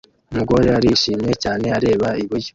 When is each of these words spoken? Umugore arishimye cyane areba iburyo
Umugore 0.31 0.67
arishimye 0.77 1.31
cyane 1.43 1.65
areba 1.77 2.07
iburyo 2.23 2.49